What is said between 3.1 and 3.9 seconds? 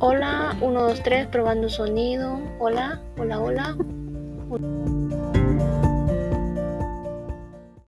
hola, hola.